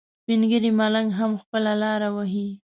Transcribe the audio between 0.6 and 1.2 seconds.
ملنګ